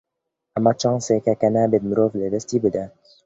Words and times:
ئەمە 0.53 0.71
چانسێکە 0.81 1.33
کە 1.41 1.47
نابێت 1.55 1.83
مرۆڤ 1.89 2.11
لەدەستی 2.21 2.61
بدات. 2.63 2.91